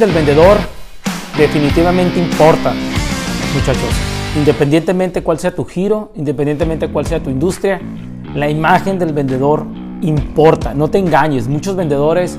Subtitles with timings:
[0.00, 0.56] del vendedor
[1.36, 2.72] definitivamente importa,
[3.54, 3.90] muchachos.
[4.34, 7.80] Independientemente cuál sea tu giro, independientemente cuál sea tu industria,
[8.34, 9.66] la imagen del vendedor
[10.00, 10.72] importa.
[10.72, 12.38] No te engañes, muchos vendedores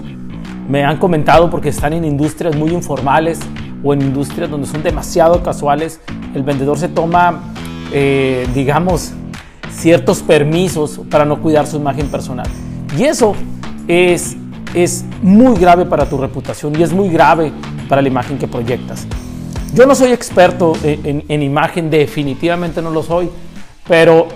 [0.67, 3.39] me han comentado porque están en industrias muy informales
[3.83, 5.99] o en industrias donde son demasiado casuales,
[6.33, 7.53] el vendedor se toma,
[7.91, 9.11] eh, digamos,
[9.69, 12.47] ciertos permisos para no cuidar su imagen personal.
[12.97, 13.35] Y eso
[13.87, 14.35] es,
[14.73, 17.51] es muy grave para tu reputación y es muy grave
[17.89, 19.05] para la imagen que proyectas.
[19.73, 23.29] Yo no soy experto en, imagen, definitivamente no lo soy,
[23.87, 24.27] pero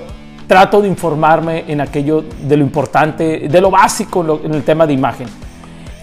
[0.47, 4.93] trato de informarme en aquello de lo importante, de lo básico en el tema de
[4.93, 5.27] imagen.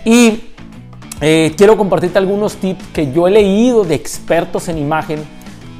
[0.05, 0.51] Y
[1.21, 5.21] eh, quiero compartirte algunos tips que yo he leído de expertos en imagen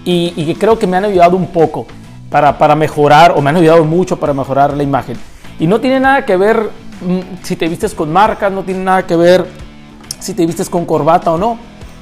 [0.05, 1.86] y, que creo que me han ayudado un poco
[2.30, 5.16] para, para, mejorar, o me han ayudado mucho para mejorar la imagen.
[5.58, 6.70] Y no tiene nada que ver
[7.42, 9.47] si te vistes con marcas, no tiene nada que ver
[10.19, 11.59] si te vistes con corbata o no.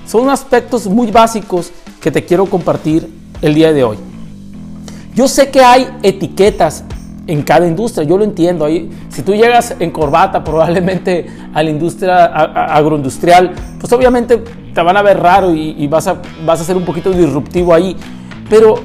[0.07, 3.09] Son aspectos muy básicos que te quiero compartir
[3.43, 3.97] el día de hoy.
[5.15, 6.85] Yo sé que hay etiquetas
[7.27, 8.67] en cada industria, yo lo entiendo.
[9.09, 14.43] Si tú llegas en corbata probablemente a la industria agroindustrial, pues obviamente
[14.75, 17.97] te van a ver raro y, vas, a, vas a ser un poquito disruptivo ahí.
[18.49, 18.77] Pero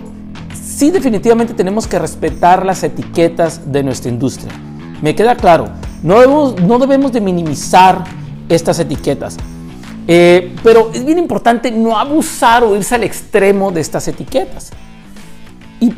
[0.53, 4.51] sí definitivamente tenemos que respetar las etiquetas de nuestra industria.
[5.01, 5.69] Me queda claro,
[6.05, 8.03] no debemos, no debemos de minimizar
[8.47, 9.37] estas etiquetas.
[10.07, 14.71] Eh, pero es bien importante no abusar o irse al extremo de estas etiquetas.
[15.79, 15.93] Y,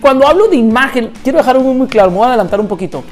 [0.00, 3.04] cuando hablo de imagen, quiero dejar algo muy claro, voy a adelantar un poquito.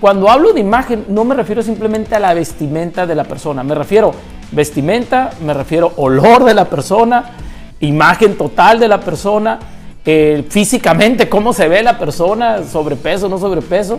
[0.00, 3.74] Cuando hablo de imagen, no me refiero simplemente a la vestimenta de la persona, me
[3.74, 4.12] refiero
[4.52, 7.32] vestimenta, me refiero olor de la persona,
[7.80, 9.58] imagen total de la persona,
[10.04, 13.98] eh, físicamente cómo se ve la persona, sobrepeso, no sobrepeso,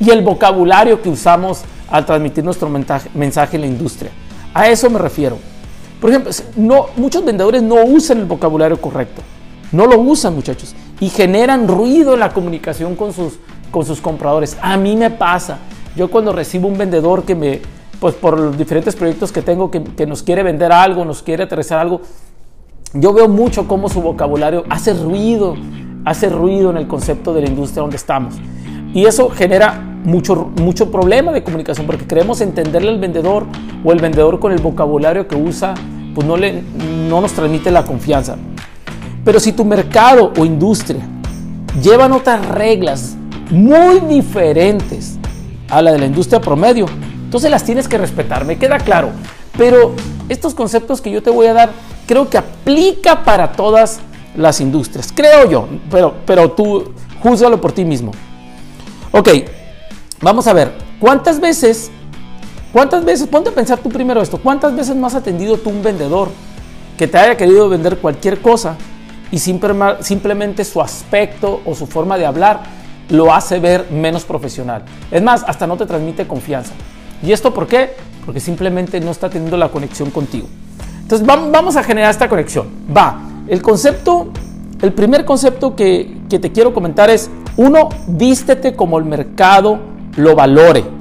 [0.00, 4.10] y el vocabulario que usamos al transmitir nuestro mensaje en la industria.
[4.54, 5.38] A eso me refiero.
[6.00, 9.20] Por ejemplo, no, muchos vendedores no usan el vocabulario correcto.
[9.70, 10.74] No lo usan, muchachos.
[10.98, 13.34] Y generan ruido en la comunicación con sus,
[13.70, 14.56] con sus compradores.
[14.62, 15.58] A mí me pasa.
[15.94, 17.60] Yo cuando recibo un vendedor que me,
[18.00, 21.44] pues por los diferentes proyectos que tengo, que, que nos quiere vender algo, nos quiere
[21.44, 22.00] aterrizar algo,
[22.94, 25.56] yo veo mucho cómo su vocabulario hace ruido,
[26.04, 28.34] hace ruido en el concepto de la industria donde estamos.
[28.92, 33.46] Y eso genera mucho, mucho problema de comunicación porque queremos entenderle al vendedor
[33.84, 35.74] o el vendedor con el vocabulario que usa,
[36.14, 36.62] pues no, le,
[37.08, 38.36] no nos transmite la confianza.
[39.24, 41.00] Pero si tu mercado o industria
[41.82, 43.16] llevan otras reglas
[43.50, 45.18] muy diferentes
[45.68, 46.86] a la de la industria promedio,
[47.24, 49.10] entonces las tienes que respetar, me queda claro.
[49.56, 49.92] Pero
[50.28, 51.70] estos conceptos que yo te voy a dar
[52.06, 54.00] creo que aplica para todas
[54.36, 58.12] las industrias, creo yo, pero, pero tú júzgalo por ti mismo.
[59.12, 59.28] Ok,
[60.22, 61.90] vamos a ver, ¿cuántas veces,
[62.72, 65.82] cuántas veces, ponte a pensar tú primero esto, cuántas veces no has atendido tú un
[65.82, 66.28] vendedor
[66.98, 68.76] que te haya querido vender cualquier cosa
[69.32, 72.62] y simplemente su aspecto o su forma de hablar
[73.08, 74.82] lo hace ver menos profesional?
[75.10, 76.72] Es más, hasta no te transmite confianza.
[77.22, 77.94] ¿Y esto por qué?
[78.24, 80.48] Porque simplemente no está teniendo la conexión contigo.
[81.02, 82.68] Entonces vamos a generar esta conexión.
[82.96, 84.28] Va, el concepto,
[84.80, 90.34] el primer concepto que, que te quiero comentar es uno, vístete como el mercado lo
[90.34, 91.00] valore.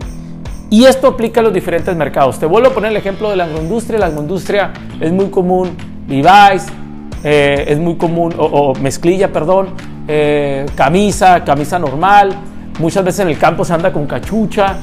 [0.71, 2.37] Y esto aplica a los diferentes mercados.
[2.37, 3.97] Te vuelvo a poner el ejemplo de la agroindustria.
[3.97, 5.75] La agroindustria es muy común,
[6.07, 6.67] Levi's,
[7.23, 9.69] eh, es muy común, o, mezclilla, perdón,
[10.07, 12.35] eh, camisa, camisa normal.
[12.79, 14.77] Muchas veces en el campo se anda con cachucha.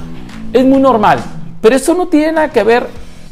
[0.52, 1.20] Es muy normal.
[1.60, 2.86] Pero eso no tiene nada que ver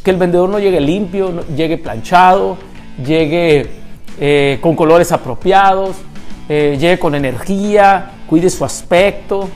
[0.05, 2.57] que el vendedor no llegue limpio, llegue planchado,
[3.05, 3.69] llegue
[4.21, 5.97] eh, con colores apropiados,
[6.49, 9.49] llegue con energía, cuide su aspecto.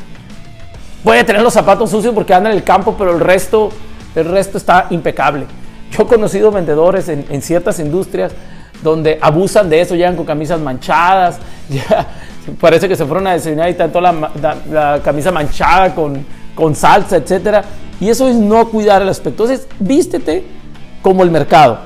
[1.03, 3.70] Puede tener los zapatos sucios porque anda en el campo, pero el resto,
[4.14, 5.47] el resto está impecable.
[5.92, 8.32] Yo he conocido vendedores en, ciertas industrias
[8.82, 11.38] donde abusan de eso, llegan con camisas manchadas,
[12.60, 14.31] parece que se fueron a desayunar y tanto la,
[14.70, 17.65] la, camisa manchada con, con salsa, etc.
[18.00, 19.44] Y eso es no cuidar el aspecto.
[19.44, 20.44] Entonces, vístete
[21.03, 21.78] como el mercado.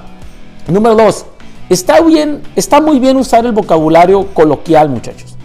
[0.69, 1.27] Número dos,
[1.69, 5.37] está, bien, está muy bien usar el vocabulario coloquial, muchachos.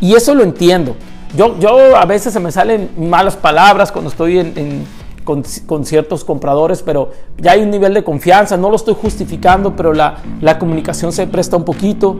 [0.00, 0.96] Y eso lo entiendo.
[1.36, 4.86] Yo, yo a veces se me salen malas palabras cuando estoy en,
[5.24, 9.92] con, ciertos compradores, pero ya hay un nivel de confianza, no lo estoy justificando, pero
[9.92, 12.18] la, la comunicación se presta un poquito.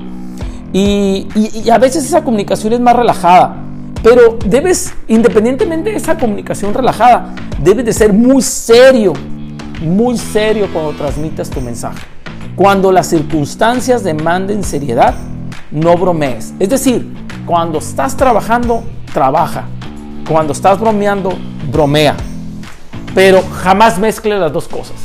[0.73, 3.57] Y, y, a veces esa comunicación es más relajada.
[4.03, 9.13] Pero debes, independientemente de esa comunicación relajada, debes de ser muy serio,
[9.81, 12.05] muy serio cuando transmitas tu mensaje.
[12.57, 15.15] Cuando las circunstancias demanden seriedad,
[15.71, 16.53] no bromees.
[16.59, 17.15] Es decir,
[17.47, 18.83] cuando estás trabajando,
[19.15, 19.65] trabaja.
[20.29, 21.33] Cuando estás bromeando,
[21.73, 22.17] bromea.
[23.15, 24.97] Pero jamás mezcle las dos cosas.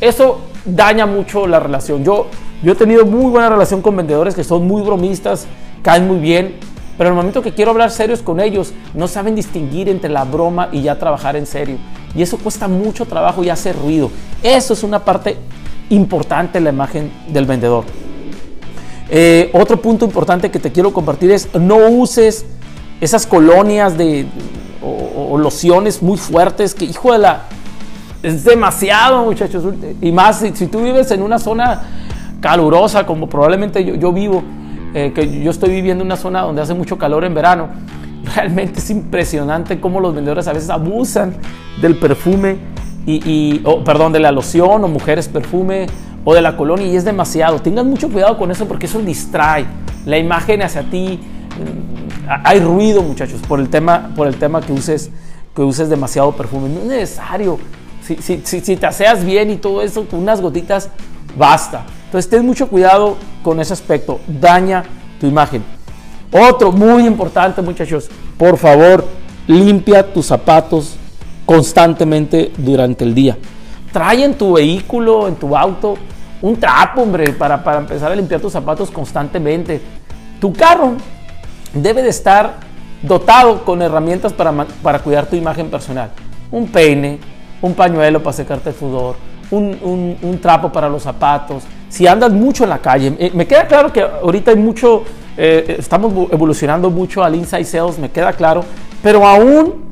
[0.00, 2.04] eso daña mucho la relación.
[2.04, 2.28] Yo,
[2.62, 5.46] yo he tenido muy buena relación con vendedores que son muy bromistas,
[5.82, 6.56] caen muy bien,
[6.96, 10.24] pero en el momento que quiero hablar serios con ellos, no saben distinguir entre la
[10.24, 11.78] broma y ya trabajar en serio.
[12.14, 14.10] Y eso cuesta mucho trabajo y hace ruido.
[14.42, 15.38] Eso es una parte
[15.88, 17.84] importante en la imagen del vendedor.
[19.08, 22.44] Eh, otro punto importante que te quiero compartir es no uses
[23.00, 24.26] esas colonias de,
[24.82, 27.42] o, lociones muy fuertes que, hijo de la,
[28.22, 29.64] es demasiado muchachos.
[30.00, 31.82] Y más si, tú vives en una zona
[32.40, 34.42] calurosa como probablemente yo, vivo,
[34.94, 37.68] eh, que yo estoy viviendo en una zona donde hace mucho calor en verano,
[38.34, 41.34] realmente es impresionante cómo los vendedores a veces abusan
[41.80, 42.58] del perfume
[43.06, 45.86] y, perdón, de la loción o mujeres perfume
[46.24, 47.58] o de la colonia y es demasiado.
[47.58, 49.64] Tengan mucho cuidado con eso porque eso distrae
[50.06, 51.18] la imagen hacia ti.
[52.44, 55.10] Hay ruido, muchachos, por el tema, por el tema que uses,
[55.54, 56.68] que uses demasiado perfume.
[56.68, 57.58] No es necesario.
[58.02, 60.90] Si, si, si te aseas bien y todo eso, con unas gotitas,
[61.36, 61.84] basta.
[62.04, 64.20] Entonces, ten mucho cuidado con ese aspecto.
[64.28, 64.84] Daña
[65.18, 65.64] tu imagen.
[66.30, 69.04] Otro muy importante, muchachos, por favor,
[69.48, 70.96] limpia tus zapatos
[71.44, 73.36] constantemente durante el día.
[73.92, 75.96] Trae en tu vehículo, en tu auto,
[76.40, 79.80] un trapo, hombre, para, para empezar a limpiar tus zapatos constantemente.
[80.40, 80.94] Tu carro
[81.74, 82.54] debe de estar
[83.02, 84.52] dotado con herramientas para,
[84.82, 86.10] para cuidar tu imagen personal.
[86.50, 87.18] Un peine,
[87.62, 89.16] un pañuelo para secarte el sudor,
[89.50, 91.64] un, un, trapo para los zapatos.
[91.88, 95.04] Si andas mucho en la calle, eh, me queda claro que ahorita hay mucho,
[95.36, 98.64] eh, estamos evolucionando mucho al inside sales, me queda claro,
[99.02, 99.90] pero aún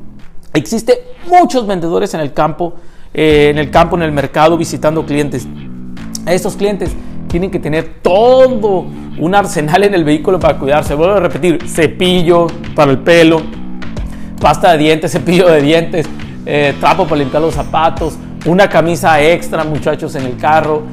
[0.53, 2.73] existe muchos vendedores en el campo,
[3.13, 5.47] eh, en el campo, en el mercado, visitando clientes.
[6.25, 6.91] A estos clientes
[7.29, 8.85] tienen que tener todo
[9.17, 10.95] un arsenal en el vehículo para cuidarse.
[10.95, 13.41] Vuelvo a repetir, cepillo para el pelo,
[14.41, 16.05] pasta de dientes, cepillo de dientes,
[16.45, 18.15] eh, trapo para limpiar los zapatos,
[18.45, 20.83] una camisa extra, muchachos, en el carro.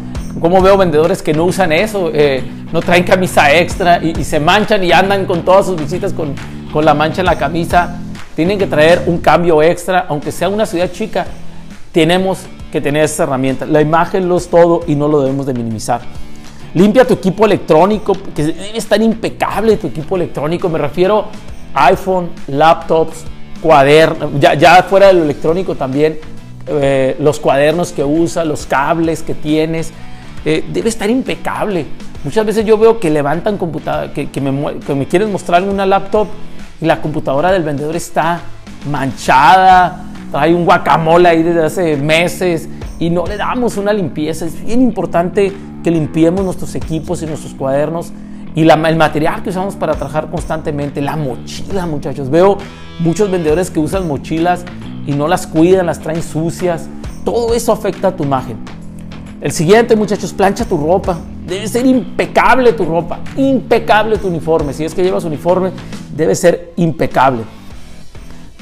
[0.40, 4.84] Como veo vendedores que no usan eso, eh, no traen camisa extra y, se manchan
[4.84, 6.34] y andan con todas sus visitas con,
[6.72, 7.98] con la mancha en la camisa.
[8.34, 11.26] Tienen que traer un cambio extra, aunque sea una ciudad chica,
[11.90, 12.40] tenemos
[12.70, 13.64] que tener esa herramienta.
[13.64, 16.02] La imagen lo es todo y no lo debemos de minimizar.
[16.76, 20.68] Limpia tu equipo electrónico, que debe estar impecable tu equipo electrónico.
[20.68, 21.24] Me refiero
[21.72, 23.24] a iPhone, laptops,
[23.62, 26.18] cuadernos, ya, fuera de lo electrónico también,
[26.66, 29.90] eh, los cuadernos que usas, los cables que tienes.
[30.44, 31.86] Eh, debe estar impecable.
[32.22, 36.28] Muchas veces yo veo que levantan computadora, que, me, quieren mostrar una laptop
[36.78, 38.42] y la computadora del vendedor está
[38.90, 42.68] manchada, trae un guacamole ahí desde hace meses
[42.98, 44.44] y no le damos una limpieza.
[44.44, 45.54] Es bien importante
[45.86, 48.10] que limpiemos nuestros equipos y nuestros cuadernos
[48.56, 52.28] y la, el material que usamos para trabajar constantemente, la mochila, muchachos.
[52.28, 52.58] Veo
[52.98, 54.64] muchos vendedores que usan mochilas
[55.06, 56.88] y no las cuidan, las traen sucias.
[57.24, 58.56] Todo eso afecta a tu imagen.
[59.40, 61.20] El siguiente, muchachos, plancha tu ropa.
[61.46, 64.72] Debe ser impecable tu ropa, impecable tu uniforme.
[64.72, 65.70] Si es que llevas uniforme,
[66.16, 67.44] debe ser impecable.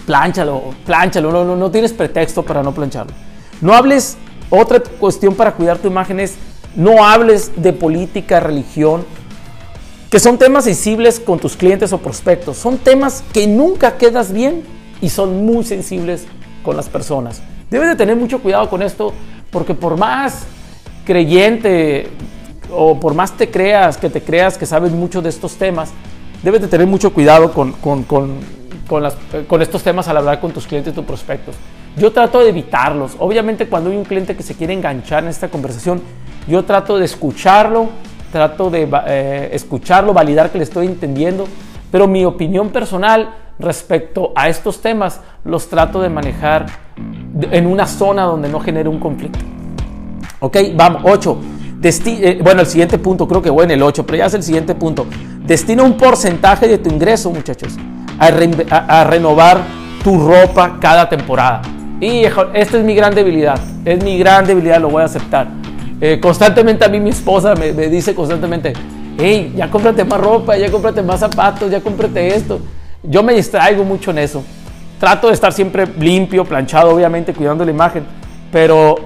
[0.05, 3.15] Plánchalo, plánchalo, no, no, no tienes pretexto para no plancharlo.
[3.63, 4.19] No hables,
[4.51, 6.37] otra cuestión para cuidar tu imagen es,
[6.77, 9.05] no hables de política, religión,
[10.11, 12.57] que son temas sensibles con tus clientes o prospectos.
[12.57, 14.63] Son temas que nunca quedas bien
[15.01, 16.27] y son muy sensibles
[16.63, 17.43] con las personas.
[17.71, 19.13] Debes de tener mucho cuidado con esto
[19.51, 20.45] porque por más
[21.05, 22.09] creyente
[22.71, 25.91] o por más te creas, que te creas que sabes mucho de estos temas,
[26.43, 28.37] debes de tener mucho cuidado con, con, con,
[28.87, 31.55] con, estos temas al hablar con tus clientes tus prospectos.
[31.97, 33.17] Yo trato de evitarlos.
[33.19, 36.03] Obviamente cuando hay un cliente que se quiere enganchar en esta conversación,
[36.47, 37.89] yo trato de escucharlo,
[38.33, 41.47] trato de eh, escucharlo, validar que le estoy entendiendo,
[41.91, 46.67] pero mi opinión personal respecto a estos temas los trato de manejar
[47.51, 49.39] en una zona donde no genere un conflicto.
[50.41, 51.39] Ok, vamos, 8.
[51.83, 54.43] Eh, bueno, el siguiente punto, creo que voy en el 8, pero ya es el
[54.43, 55.07] siguiente punto.
[55.45, 57.77] Destina un porcentaje de tu ingreso, muchachos,
[58.19, 59.61] a, renovar
[60.03, 61.61] tu ropa cada temporada.
[62.01, 65.64] Y esta es mi gran debilidad, es mi gran debilidad, lo voy a aceptar.
[66.01, 68.73] Eh, constantemente a mí mi esposa me, dice constantemente,
[69.19, 72.61] hey, ya cómprate más ropa, ya cómprate más zapatos, ya cómprate esto.
[73.03, 74.43] Yo me distraigo mucho en eso.
[74.99, 78.05] Trato de estar siempre limpio, planchado, obviamente, cuidando la imagen,
[78.51, 78.97] pero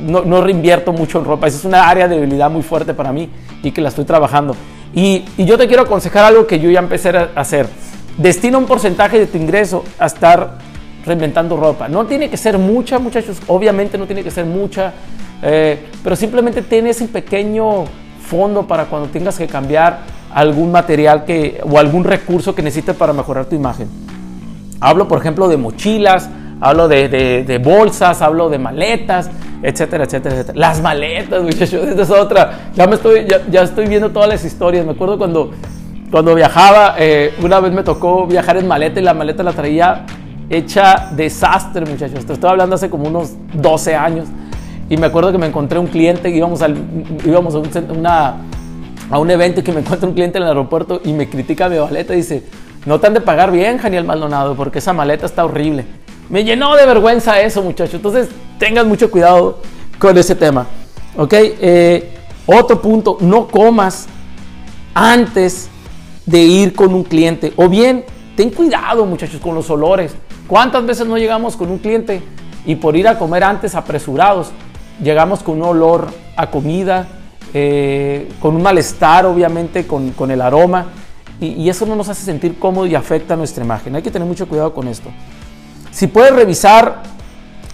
[0.00, 1.46] no, no reinvierto mucho en ropa.
[1.46, 3.30] Esa es una área de debilidad muy fuerte para mí
[3.62, 4.54] y que la estoy trabajando.
[4.94, 7.68] Y, yo te quiero aconsejar algo que yo ya empecé a hacer.
[8.16, 10.58] Destina un porcentaje de tu ingreso a estar
[11.04, 11.88] reinventando ropa.
[11.88, 13.36] No tiene que ser mucha, muchachos.
[13.46, 14.94] Obviamente no tiene que ser mucha.
[15.42, 17.84] Eh, pero simplemente ten ese pequeño
[18.26, 20.00] fondo para cuando tengas que cambiar
[20.32, 23.88] algún material que, o algún recurso que necesites para mejorar tu imagen.
[24.80, 26.28] Hablo, por ejemplo, de mochilas,
[26.60, 29.30] hablo de bolsas, hablo de maletas,
[29.62, 30.58] etcétera, etcétera, etcétera.
[30.58, 32.70] Las maletas, muchachos, esta es otra.
[32.74, 34.84] Ya, me estoy, ya, estoy viendo todas las historias.
[34.84, 35.50] Me acuerdo cuando,
[36.10, 40.04] cuando viajaba, eh, una vez me tocó viajar en maleta y la maleta la traía
[40.48, 42.24] hecha desastre, muchachos.
[42.24, 44.28] Te estoy hablando hace como unos 12 años.
[44.88, 46.76] Y me acuerdo que me encontré un cliente, íbamos, al,
[47.24, 48.36] íbamos a, un, una,
[49.10, 51.68] a un evento y que me encuentra un cliente en el aeropuerto y me critica
[51.68, 52.44] mi maleta y dice,
[52.84, 55.84] no te han de pagar bien, Janiel Maldonado, porque esa maleta está horrible.
[56.28, 57.94] Me llenó de vergüenza eso, muchachos.
[57.94, 58.28] Entonces,
[58.58, 59.58] tengan mucho cuidado
[59.98, 60.66] con ese tema.
[61.16, 61.32] ¿Ok?
[61.32, 62.12] Eh,
[62.46, 64.06] otro punto, no comas
[64.94, 65.68] antes
[66.26, 67.52] de ir con un cliente.
[67.56, 68.04] O bien,
[68.36, 70.14] ten cuidado, muchachos, con los olores.
[70.46, 72.22] ¿Cuántas veces no llegamos con un cliente
[72.66, 74.50] y por ir a comer antes apresurados,
[75.02, 77.06] llegamos con un olor a comida,
[77.54, 80.86] eh, con un malestar, obviamente, con, con el aroma?
[81.40, 83.94] Y, eso no nos hace sentir cómodo y afecta nuestra imagen.
[83.94, 85.10] Hay que tener mucho cuidado con esto.
[85.90, 87.02] Si puedes revisar,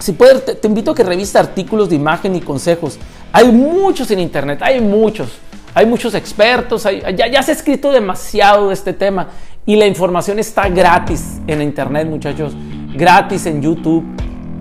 [0.01, 2.99] si puedes, te, invito a que revises artículos de imagen y consejos.
[3.33, 5.39] Hay muchos en internet, hay muchos.
[5.75, 6.87] Hay muchos expertos,
[7.17, 9.29] ya, ya se ha escrito demasiado de este tema
[9.65, 12.55] y la información está gratis en internet, muchachos,
[12.95, 14.05] gratis en YouTube.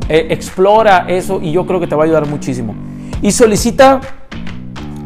[0.10, 2.76] Eh, explora eso y yo creo que te va a ayudar muchísimo.
[3.22, 4.02] Y solicita,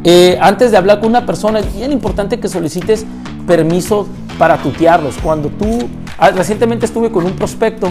[0.04, 3.06] eh, antes de hablar con una persona, es bien importante que solicites
[3.46, 5.16] permiso para tutearlos.
[5.22, 5.88] Cuando tú,
[6.18, 7.90] ah, recientemente estuve con un prospecto,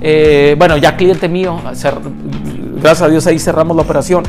[0.00, 4.24] eh, bueno, ya cliente mío, gracias a Dios ahí cerramos la operación.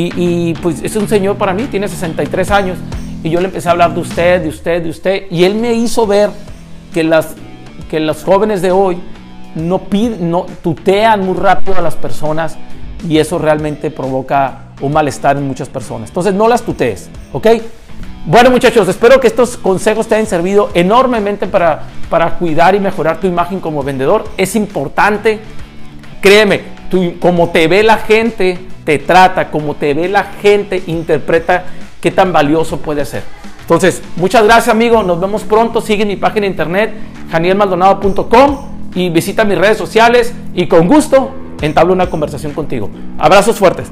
[0.00, 2.78] Y, pues es un señor para mí, tiene 63 años.
[3.24, 5.22] Y yo le empecé a hablar de usted, de usted, de usted.
[5.28, 6.30] Y él me hizo ver
[6.94, 7.34] que, las,
[7.90, 8.98] que los jóvenes de hoy
[9.58, 12.56] no, piden, no tutean muy rápido a las personas
[13.08, 16.10] y eso realmente provoca un malestar en muchas personas.
[16.10, 17.46] Entonces no las tutees, ¿ok?
[18.26, 23.20] Bueno muchachos, espero que estos consejos te hayan servido enormemente para, para cuidar y mejorar
[23.20, 24.24] tu imagen como vendedor.
[24.36, 25.40] Es importante,
[26.20, 26.62] créeme,
[27.20, 31.64] como te ve la gente, te trata, como te ve la gente, interpreta
[32.00, 33.22] qué tan valioso puede ser.
[33.60, 36.94] Entonces, muchas gracias amigo, nos vemos pronto, sigue mi página de internet,
[37.30, 42.90] janielmaldonado.com y visita mis redes sociales y con gusto entablo una conversación contigo.
[43.18, 43.90] Abrazos fuertes.